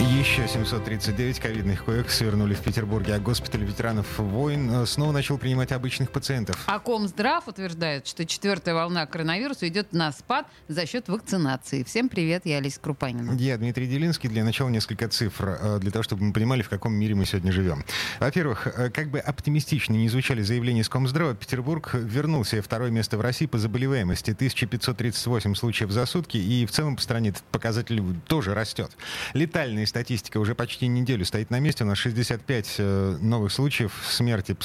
Еще 0.00 0.48
739 0.48 1.38
ковидных 1.38 1.84
коек 1.84 2.10
свернули 2.10 2.54
в 2.54 2.60
Петербурге, 2.60 3.14
а 3.14 3.18
госпиталь 3.20 3.62
ветеранов 3.62 4.18
войн 4.18 4.70
э, 4.70 4.86
снова 4.86 5.12
начал 5.12 5.36
принимать 5.36 5.70
обычных 5.70 6.10
пациентов. 6.10 6.58
А 6.66 6.78
Комздрав 6.78 7.46
утверждает, 7.46 8.06
что 8.06 8.24
четвертая 8.24 8.74
волна 8.74 9.04
коронавируса 9.06 9.68
идет 9.68 9.92
на 9.92 10.10
спад 10.10 10.46
за 10.66 10.86
счет 10.86 11.08
вакцинации. 11.08 11.84
Всем 11.84 12.08
привет, 12.08 12.46
я 12.46 12.56
Олеся 12.56 12.80
Крупанина. 12.80 13.32
Я 13.32 13.58
Дмитрий 13.58 13.86
Делинский. 13.86 14.28
Для 14.28 14.44
начала 14.44 14.70
несколько 14.70 15.08
цифр, 15.08 15.58
э, 15.60 15.78
для 15.80 15.90
того, 15.90 16.02
чтобы 16.02 16.24
мы 16.24 16.32
понимали, 16.32 16.62
в 16.62 16.70
каком 16.70 16.94
мире 16.94 17.14
мы 17.14 17.26
сегодня 17.26 17.52
живем. 17.52 17.84
Во-первых, 18.18 18.66
э, 18.66 18.90
как 18.90 19.08
бы 19.10 19.18
оптимистично 19.18 19.92
не 19.92 20.08
звучали 20.08 20.42
заявления 20.42 20.80
из 20.80 20.88
Комздрава, 20.88 21.34
Петербург 21.34 21.90
вернул 21.94 22.44
себе 22.44 22.62
второе 22.62 22.90
место 22.90 23.18
в 23.18 23.20
России 23.20 23.46
по 23.46 23.58
заболеваемости. 23.58 24.30
1538 24.30 25.54
случаев 25.54 25.90
за 25.90 26.06
сутки, 26.06 26.38
и 26.38 26.64
в 26.66 26.70
целом 26.70 26.96
по 26.96 27.02
стране 27.02 27.28
этот 27.30 27.42
показатель 27.44 28.02
тоже 28.26 28.54
растет. 28.54 28.90
Летальные 29.34 29.81
статистика 29.86 30.38
уже 30.38 30.54
почти 30.54 30.86
неделю 30.86 31.24
стоит 31.24 31.50
на 31.50 31.60
месте. 31.60 31.84
У 31.84 31.86
нас 31.86 31.98
65 31.98 32.74
э, 32.78 33.16
новых 33.20 33.52
случаев 33.52 33.92
смерти 34.08 34.56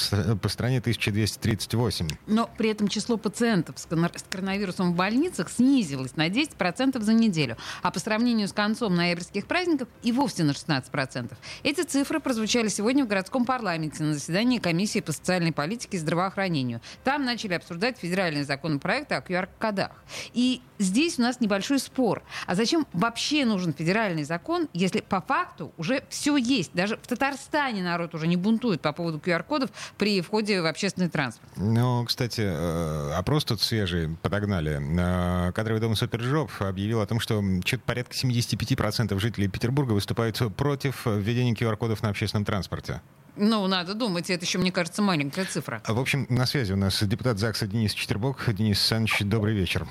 по 0.41 0.49
стране 0.49 0.79
1238. 0.79 2.07
Но 2.27 2.49
при 2.57 2.69
этом 2.69 2.87
число 2.87 3.17
пациентов 3.17 3.75
с 3.79 3.87
коронавирусом 4.29 4.93
в 4.93 4.95
больницах 4.95 5.49
снизилось 5.49 6.15
на 6.15 6.27
10% 6.27 7.01
за 7.01 7.13
неделю. 7.13 7.57
А 7.81 7.91
по 7.91 7.99
сравнению 7.99 8.47
с 8.47 8.53
концом 8.53 8.95
ноябрьских 8.95 9.47
праздников 9.47 9.87
и 10.03 10.11
вовсе 10.11 10.43
на 10.43 10.51
16%. 10.51 11.33
Эти 11.63 11.81
цифры 11.81 12.19
прозвучали 12.19 12.67
сегодня 12.67 13.05
в 13.05 13.07
городском 13.07 13.45
парламенте 13.45 14.03
на 14.03 14.13
заседании 14.13 14.59
комиссии 14.59 14.99
по 14.99 15.11
социальной 15.11 15.51
политике 15.51 15.97
и 15.97 15.99
здравоохранению. 15.99 16.81
Там 17.03 17.25
начали 17.25 17.53
обсуждать 17.53 17.97
федеральный 17.97 18.43
законопроект 18.43 19.11
о 19.11 19.19
QR-кодах. 19.19 19.91
И 20.33 20.61
здесь 20.79 21.19
у 21.19 21.21
нас 21.21 21.39
небольшой 21.39 21.79
спор. 21.79 22.23
А 22.45 22.55
зачем 22.55 22.85
вообще 22.93 23.45
нужен 23.45 23.73
федеральный 23.73 24.23
закон, 24.23 24.67
если 24.73 25.01
по 25.07 25.21
факту 25.21 25.71
уже 25.77 26.03
все 26.09 26.37
есть. 26.37 26.71
Даже 26.73 26.97
в 26.97 27.07
Татарстане 27.07 27.83
народ 27.83 28.13
уже 28.15 28.27
не 28.27 28.37
бунтует 28.37 28.81
по 28.81 28.93
поводу 28.93 29.17
QR-кодов 29.17 29.69
при 29.97 30.21
входе 30.21 30.61
в 30.61 30.65
общественный 30.65 31.09
транспорт. 31.09 31.51
Ну, 31.55 32.05
кстати, 32.05 32.41
э, 32.41 33.11
опрос 33.13 33.45
тут 33.45 33.61
свежий 33.61 34.15
подогнали. 34.21 34.79
Э, 34.79 35.51
кадровый 35.51 35.81
дом 35.81 35.95
Супержоп 35.95 36.51
объявил 36.59 37.01
о 37.01 37.05
том, 37.05 37.19
что 37.19 37.43
что-то 37.65 37.83
порядка 37.85 38.13
75% 38.13 39.17
жителей 39.19 39.47
Петербурга 39.47 39.93
выступают 39.93 40.41
против 40.55 41.05
введения 41.05 41.53
QR-кодов 41.53 42.01
на 42.01 42.09
общественном 42.09 42.45
транспорте. 42.45 43.01
Ну, 43.37 43.67
надо 43.67 43.93
думать, 43.93 44.29
это 44.29 44.45
еще, 44.45 44.57
мне 44.57 44.71
кажется, 44.71 45.01
маленькая 45.01 45.45
цифра. 45.45 45.81
В 45.87 45.99
общем, 45.99 46.25
на 46.29 46.45
связи 46.47 46.73
у 46.73 46.75
нас 46.75 47.03
депутат 47.03 47.37
ЗАГСа 47.37 47.67
Денис 47.67 47.93
Четербок. 47.93 48.43
Денис 48.53 48.77
Александрович, 48.77 49.19
добрый 49.21 49.53
вечер. 49.53 49.87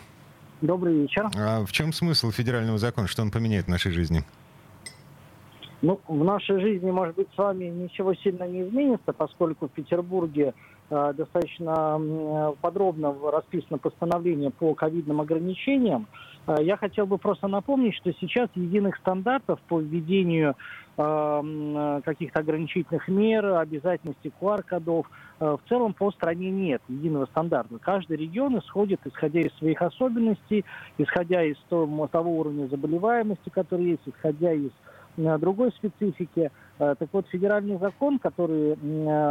Добрый 0.60 1.02
вечер. 1.02 1.30
А 1.36 1.64
в 1.64 1.70
чем 1.70 1.92
смысл 1.92 2.30
федерального 2.30 2.78
закона? 2.78 3.06
Что 3.06 3.22
он 3.22 3.30
поменяет 3.30 3.66
в 3.66 3.68
нашей 3.68 3.92
жизни? 3.92 4.24
Ну, 5.82 6.00
в 6.08 6.24
нашей 6.24 6.58
жизни, 6.60 6.90
может 6.90 7.16
быть, 7.16 7.28
с 7.34 7.38
вами 7.38 7.66
ничего 7.66 8.14
сильно 8.14 8.44
не 8.44 8.62
изменится, 8.62 9.12
поскольку 9.12 9.68
в 9.68 9.72
Петербурге 9.72 10.54
э, 10.88 11.12
достаточно 11.14 11.98
э, 12.00 12.52
подробно 12.62 13.14
расписано 13.30 13.76
постановление 13.76 14.50
по 14.50 14.74
ковидным 14.74 15.20
ограничениям. 15.20 16.06
Э, 16.46 16.56
я 16.62 16.78
хотел 16.78 17.06
бы 17.06 17.18
просто 17.18 17.46
напомнить, 17.46 17.94
что 17.96 18.10
сейчас 18.14 18.48
единых 18.54 18.96
стандартов 18.96 19.60
по 19.68 19.78
введению 19.78 20.54
э, 20.96 22.00
каких-то 22.02 22.40
ограничительных 22.40 23.06
мер, 23.08 23.44
обязательности 23.56 24.32
QR-кодов 24.40 25.10
э, 25.40 25.56
в 25.62 25.68
целом 25.68 25.92
по 25.92 26.10
стране 26.10 26.50
нет 26.50 26.80
единого 26.88 27.26
стандарта. 27.26 27.78
Каждый 27.78 28.16
регион 28.16 28.58
исходит, 28.60 29.00
исходя 29.04 29.40
из 29.40 29.52
своих 29.58 29.82
особенностей, 29.82 30.64
исходя 30.96 31.42
из 31.42 31.58
того, 31.68 32.06
того 32.06 32.38
уровня 32.38 32.66
заболеваемости, 32.68 33.50
который 33.50 33.90
есть, 33.90 34.02
исходя 34.06 34.54
из 34.54 34.70
другой 35.16 35.72
специфики. 35.72 36.50
Э, 36.78 36.94
так 36.98 37.08
вот, 37.12 37.26
федеральный 37.28 37.78
закон, 37.78 38.18
который 38.18 38.74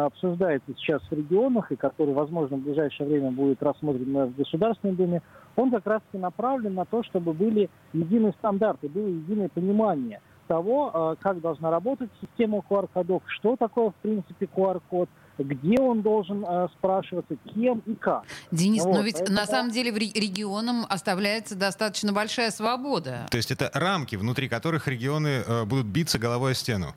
обсуждается 0.06 0.73
сейчас 0.78 1.01
в 1.03 1.12
регионах 1.12 1.72
и 1.72 1.75
который, 1.75 2.13
возможно, 2.13 2.57
в 2.57 2.62
ближайшее 2.62 3.07
время 3.07 3.31
будет 3.31 3.62
рассмотрен 3.62 4.28
в 4.28 4.35
Государственной 4.35 4.95
Думе, 4.95 5.22
он 5.56 5.72
как 5.72 5.85
раз 5.85 6.01
и 6.13 6.18
направлен 6.18 6.74
на 6.74 6.85
то, 6.85 7.03
чтобы 7.03 7.34
были 7.34 7.69
единые 7.94 8.34
стандарты, 8.34 8.90
было 8.90 9.07
единое 9.07 9.50
понимание 9.50 10.22
того, 10.47 10.91
э, 10.94 11.16
как 11.22 11.41
должна 11.41 11.72
работать 11.72 12.09
система 12.22 12.62
QR-кодов, 12.69 13.24
что 13.28 13.56
такое, 13.56 13.90
в 13.90 13.95
принципе, 13.95 14.47
QR-код– 14.53 15.09
где 15.44 15.79
он 15.79 16.01
должен 16.01 16.46
э, 16.46 16.68
спрашиваться, 16.78 17.35
кем 17.53 17.79
и 17.85 17.96
как. 17.96 18.23
Денис, 18.51 18.84
вот, 18.84 18.96
но 18.96 19.01
ведь 19.01 19.18
поэтому... 19.18 19.38
на 19.38 19.46
самом 19.46 19.72
деле 19.72 19.91
в 19.91 19.97
регионам 19.97 20.85
оставляется 20.90 21.56
достаточно 21.56 22.13
большая 22.13 22.51
свобода. 22.51 23.28
То 23.31 23.38
есть 23.38 23.51
это 23.51 23.69
рамки, 23.74 24.16
внутри 24.16 24.47
которых 24.47 24.88
регионы 24.88 25.44
э, 25.45 25.66
будут 25.66 25.88
биться 25.88 26.19
головой 26.19 26.51
о 26.51 26.56
стену? 26.56 26.95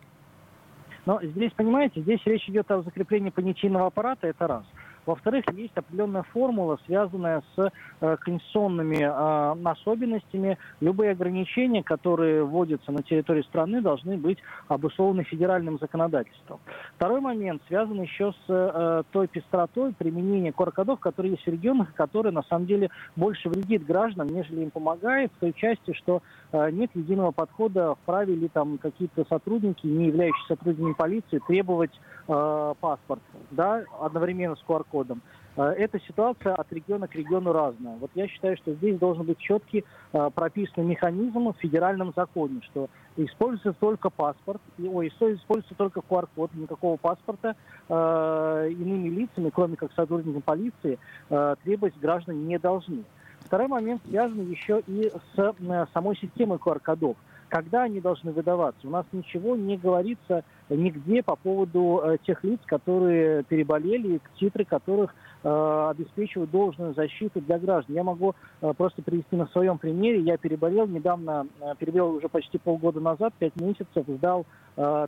Но 1.06 1.18
здесь, 1.22 1.52
понимаете, 1.56 2.02
здесь 2.02 2.20
речь 2.26 2.46
идет 2.48 2.70
о 2.70 2.82
закреплении 2.82 3.30
понятийного 3.30 3.86
аппарата, 3.86 4.26
это 4.26 4.46
раз. 4.46 4.64
Во-вторых, 5.08 5.46
есть 5.54 5.74
определенная 5.74 6.22
формула, 6.22 6.78
связанная 6.84 7.42
с 7.56 7.72
э, 8.02 8.16
конституционными 8.18 8.98
э, 8.98 9.68
особенностями. 9.70 10.58
Любые 10.82 11.12
ограничения, 11.12 11.82
которые 11.82 12.44
вводятся 12.44 12.92
на 12.92 13.02
территории 13.02 13.40
страны, 13.40 13.80
должны 13.80 14.18
быть 14.18 14.36
обусловлены 14.68 15.24
федеральным 15.24 15.78
законодательством. 15.78 16.60
Второй 16.96 17.22
момент 17.22 17.62
связан 17.68 18.02
еще 18.02 18.32
с 18.32 18.44
э, 18.48 19.02
той 19.10 19.28
пестротой 19.28 19.94
применения 19.94 20.50
QR-кодов, 20.50 21.00
которые 21.00 21.32
есть 21.32 21.44
в 21.44 21.50
регионах, 21.50 21.94
которые 21.94 22.32
на 22.32 22.42
самом 22.42 22.66
деле 22.66 22.90
больше 23.16 23.48
вредит 23.48 23.86
гражданам, 23.86 24.28
нежели 24.28 24.64
им 24.64 24.70
помогает, 24.70 25.32
в 25.32 25.40
той 25.40 25.54
части, 25.54 25.94
что 25.94 26.20
э, 26.52 26.70
нет 26.70 26.90
единого 26.92 27.30
подхода, 27.30 27.94
вправе 28.02 28.34
ли 28.34 28.48
там 28.48 28.76
какие-то 28.76 29.24
сотрудники, 29.30 29.86
не 29.86 30.08
являющиеся 30.08 30.48
сотрудниками 30.48 30.92
полиции, 30.92 31.40
требовать 31.48 31.98
э, 32.28 32.74
паспорт 32.78 33.22
да, 33.52 33.84
одновременно 34.02 34.54
с 34.54 34.62
QR-кодом 34.68 34.97
кодом. 34.98 35.22
Э, 35.56 35.74
эта 35.76 36.00
ситуация 36.00 36.54
от 36.54 36.72
региона 36.72 37.06
к 37.06 37.14
региону 37.14 37.52
разная. 37.52 37.96
Вот 37.96 38.10
я 38.14 38.26
считаю, 38.26 38.56
что 38.56 38.74
здесь 38.74 38.98
должен 38.98 39.24
быть 39.24 39.38
четкий 39.38 39.84
э, 40.12 40.30
прописанный 40.34 40.86
механизм 40.86 41.52
в 41.52 41.56
федеральном 41.58 42.12
законе, 42.16 42.60
что 42.70 42.88
используется 43.16 43.72
только 43.78 44.10
паспорт, 44.10 44.60
ой, 44.78 45.08
используется 45.08 45.74
только 45.76 46.00
QR-код, 46.00 46.50
никакого 46.54 46.96
паспорта 46.96 47.54
э, 47.88 48.68
иными 48.70 49.08
лицами, 49.08 49.50
кроме 49.50 49.76
как 49.76 49.92
сотрудникам 49.92 50.42
полиции, 50.42 50.98
э, 51.30 51.56
требовать 51.62 51.98
граждан 52.00 52.46
не 52.46 52.58
должны. 52.58 53.04
Второй 53.40 53.68
момент 53.68 54.02
связан 54.08 54.50
еще 54.50 54.82
и 54.86 55.10
с 55.34 55.38
э, 55.38 55.86
самой 55.92 56.16
системой 56.16 56.58
QR-кодов 56.58 57.16
когда 57.48 57.84
они 57.84 58.00
должны 58.00 58.32
выдаваться. 58.32 58.86
У 58.86 58.90
нас 58.90 59.06
ничего 59.12 59.56
не 59.56 59.76
говорится 59.76 60.44
нигде 60.76 61.22
по 61.22 61.36
поводу 61.36 62.00
э, 62.04 62.18
тех 62.26 62.42
лиц, 62.44 62.60
которые 62.66 63.42
переболели, 63.44 64.20
титры 64.38 64.64
которых 64.64 65.14
э, 65.42 65.86
обеспечивают 65.90 66.50
должную 66.50 66.94
защиту 66.94 67.40
для 67.40 67.58
граждан. 67.58 67.94
Я 67.94 68.04
могу 68.04 68.34
э, 68.60 68.72
просто 68.76 69.02
привести 69.02 69.36
на 69.36 69.46
своем 69.48 69.78
примере. 69.78 70.20
Я 70.20 70.36
переболел 70.36 70.86
недавно, 70.86 71.46
переболел 71.78 72.14
уже 72.14 72.28
почти 72.28 72.58
полгода 72.58 73.00
назад, 73.00 73.34
пять 73.38 73.56
месяцев, 73.56 74.04
сдал 74.06 74.46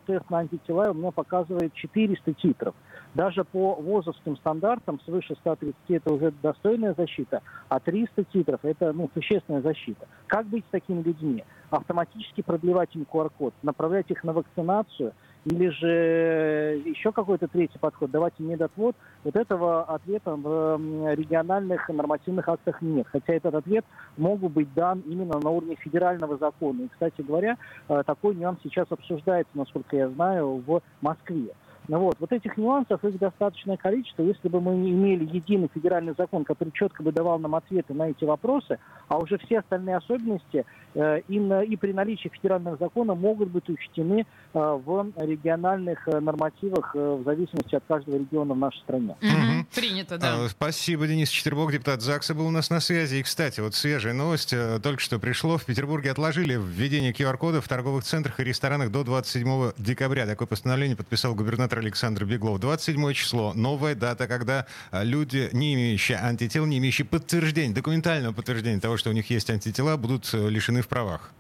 тест 0.06 0.28
на 0.30 0.38
антитела, 0.38 0.88
и 0.88 0.90
у 0.90 0.94
меня 0.94 1.12
показывает 1.12 1.72
400 1.74 2.34
титров. 2.34 2.74
Даже 3.14 3.44
по 3.44 3.74
ВОЗовским 3.74 4.36
стандартам 4.36 5.00
свыше 5.04 5.36
130 5.36 5.76
это 5.88 6.12
уже 6.12 6.32
достойная 6.42 6.94
защита, 6.94 7.42
а 7.68 7.78
300 7.78 8.24
титров 8.24 8.60
это 8.64 8.92
ну, 8.92 9.08
существенная 9.14 9.62
защита. 9.62 10.08
Как 10.26 10.46
быть 10.46 10.64
с 10.66 10.70
такими 10.70 11.02
людьми? 11.02 11.44
Автоматически 11.70 12.42
продлевать 12.42 12.94
им 12.94 13.06
QR-код, 13.10 13.54
направлять 13.62 14.10
их 14.10 14.24
на 14.24 14.32
вакцинацию 14.32 15.12
или 15.44 15.68
же 15.68 16.82
еще 16.84 17.12
какой-то 17.12 17.48
третий 17.48 17.78
подход, 17.78 18.10
давать 18.10 18.34
им 18.38 18.50
медотвод, 18.50 18.94
вот 19.24 19.36
этого 19.36 19.84
ответа 19.84 20.36
в 20.36 20.78
региональных 21.14 21.88
нормативных 21.88 22.48
актах 22.48 22.82
нет. 22.82 23.06
Хотя 23.10 23.34
этот 23.34 23.54
ответ 23.54 23.84
мог 24.16 24.38
бы 24.40 24.48
быть 24.48 24.72
дан 24.74 25.00
именно 25.06 25.38
на 25.38 25.50
уровне 25.50 25.76
федерального 25.76 26.36
закона. 26.36 26.82
И, 26.82 26.88
кстати 26.88 27.22
говоря, 27.22 27.56
э, 27.88 28.02
такой 28.06 28.34
нюанс 28.34 28.58
сейчас 28.62 28.86
обсуждается, 28.90 29.56
насколько 29.56 29.96
я 29.96 30.08
знаю, 30.10 30.62
в 30.66 30.82
Москве. 31.00 31.54
Вот. 31.98 32.16
вот 32.20 32.32
этих 32.32 32.56
нюансов, 32.56 33.04
их 33.04 33.18
достаточное 33.18 33.76
количество. 33.76 34.22
Если 34.22 34.48
бы 34.48 34.60
мы 34.60 34.76
не 34.76 34.90
имели 34.92 35.24
единый 35.24 35.68
федеральный 35.74 36.14
закон, 36.16 36.44
который 36.44 36.70
четко 36.72 37.02
бы 37.02 37.12
давал 37.12 37.38
нам 37.38 37.54
ответы 37.54 37.94
на 37.94 38.10
эти 38.10 38.24
вопросы, 38.24 38.78
а 39.08 39.18
уже 39.18 39.38
все 39.38 39.58
остальные 39.58 39.96
особенности 39.96 40.64
э, 40.94 41.20
и, 41.26 41.40
на, 41.40 41.62
и 41.62 41.76
при 41.76 41.92
наличии 41.92 42.28
федерального 42.28 42.76
закона 42.76 43.14
могут 43.14 43.50
быть 43.50 43.68
учтены 43.68 44.20
э, 44.20 44.58
в 44.58 45.12
региональных 45.16 46.06
э, 46.06 46.20
нормативах 46.20 46.94
э, 46.94 46.98
в 46.98 47.24
зависимости 47.24 47.74
от 47.74 47.82
каждого 47.88 48.16
региона 48.16 48.54
в 48.54 48.58
нашей 48.58 48.78
стране. 48.80 49.16
Мгм. 49.20 49.66
Принято, 49.74 50.18
да. 50.18 50.44
А, 50.44 50.48
Спасибо, 50.48 51.08
Денис 51.08 51.28
Четербок, 51.28 51.72
депутат 51.72 52.02
ЗАГСа, 52.02 52.34
был 52.34 52.46
у 52.46 52.50
нас 52.50 52.70
на 52.70 52.80
связи. 52.80 53.16
И, 53.16 53.22
кстати, 53.22 53.60
вот 53.60 53.74
свежая 53.74 54.14
новость 54.14 54.52
э, 54.52 54.78
только 54.80 55.00
что 55.00 55.18
пришло. 55.18 55.58
В 55.58 55.64
Петербурге 55.64 56.12
отложили 56.12 56.54
введение 56.54 57.12
QR-кодов 57.12 57.64
в 57.64 57.68
торговых 57.68 58.04
центрах 58.04 58.38
и 58.38 58.44
ресторанах 58.44 58.92
до 58.92 59.02
27 59.02 59.72
декабря. 59.76 60.26
Такое 60.26 60.46
постановление 60.46 60.96
подписал 60.96 61.34
губернатор 61.34 61.79
Александр 61.80 62.24
Беглов. 62.24 62.60
27 62.60 63.12
число. 63.12 63.52
Новая 63.54 63.94
дата, 63.94 64.26
когда 64.26 64.66
а, 64.90 65.02
люди, 65.02 65.48
не 65.52 65.74
имеющие 65.74 66.18
антител, 66.18 66.66
не 66.66 66.78
имеющие 66.78 67.04
подтверждения, 67.04 67.74
документального 67.74 68.32
подтверждения 68.32 68.80
того, 68.80 68.96
что 68.96 69.10
у 69.10 69.12
них 69.12 69.30
есть 69.30 69.50
антитела, 69.50 69.96
будут 69.96 70.30
э, 70.32 70.48
лишены 70.48 70.82
в 70.82 70.88
правах. 70.88 71.32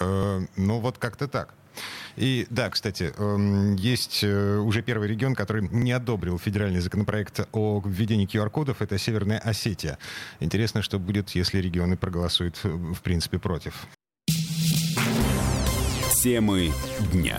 Э, 0.00 0.40
Ну, 0.56 0.80
вот 0.80 0.98
как-то 0.98 1.28
так. 1.28 1.54
И 2.16 2.46
да, 2.50 2.70
кстати, 2.70 3.12
эм, 3.16 3.74
есть 3.74 4.22
э, 4.22 4.56
уже 4.58 4.82
первый 4.82 5.08
регион, 5.08 5.34
который 5.34 5.68
не 5.68 5.92
одобрил 5.92 6.38
федеральный 6.38 6.80
законопроект 6.80 7.40
о 7.52 7.82
введении 7.84 8.28
QR-кодов. 8.28 8.82
Это 8.82 8.98
Северная 8.98 9.38
Осетия. 9.38 9.98
Интересно, 10.40 10.82
что 10.82 10.98
будет, 10.98 11.30
если 11.30 11.58
регионы 11.58 11.96
проголосуют, 11.96 12.62
в 12.62 13.00
принципе, 13.02 13.38
против. 13.38 13.86
Темы 16.22 16.72
дня. 17.12 17.38